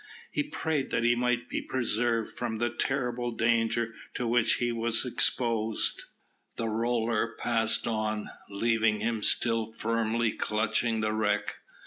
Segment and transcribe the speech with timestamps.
[0.31, 5.05] He prayed that he might be preserved from the terrible danger to which he was
[5.05, 6.05] exposed.
[6.55, 11.57] The roller passed on, leaving him still firmly clutching the wreck.